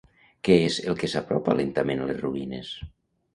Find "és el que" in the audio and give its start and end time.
0.69-1.09